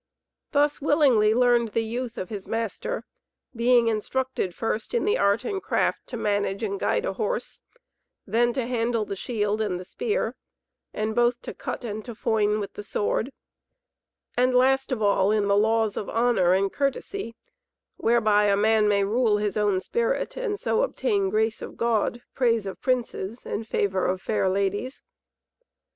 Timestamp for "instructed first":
3.87-4.95